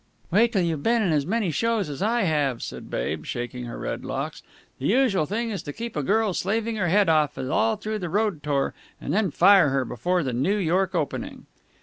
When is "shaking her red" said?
3.23-4.03